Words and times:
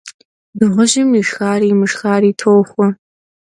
Dığujım 0.59 1.09
yişşxari 1.15 1.65
yimışşxari 1.69 2.31
toxue. 2.39 2.87